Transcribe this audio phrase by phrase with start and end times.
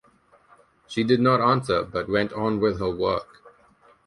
[0.87, 3.43] She did not answer, but went on with her work.